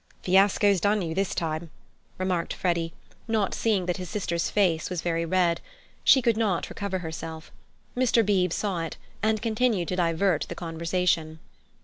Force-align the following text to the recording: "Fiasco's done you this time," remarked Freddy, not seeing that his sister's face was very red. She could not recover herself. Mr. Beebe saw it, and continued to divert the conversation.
"Fiasco's 0.23 0.81
done 0.81 1.03
you 1.03 1.13
this 1.13 1.35
time," 1.35 1.69
remarked 2.17 2.55
Freddy, 2.55 2.91
not 3.27 3.53
seeing 3.53 3.85
that 3.85 3.97
his 3.97 4.09
sister's 4.09 4.49
face 4.49 4.89
was 4.89 5.03
very 5.03 5.25
red. 5.25 5.61
She 6.03 6.23
could 6.23 6.37
not 6.37 6.69
recover 6.69 6.97
herself. 6.97 7.51
Mr. 7.95 8.25
Beebe 8.25 8.51
saw 8.51 8.79
it, 8.79 8.97
and 9.21 9.43
continued 9.43 9.89
to 9.89 9.95
divert 9.95 10.47
the 10.49 10.55
conversation. 10.55 11.37